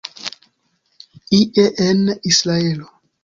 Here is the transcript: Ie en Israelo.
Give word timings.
Ie 1.39 1.63
en 1.87 2.01
Israelo. 2.31 2.87